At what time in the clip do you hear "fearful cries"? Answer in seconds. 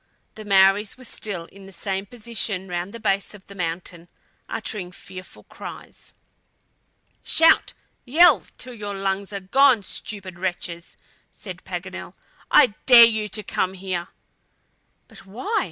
4.91-6.11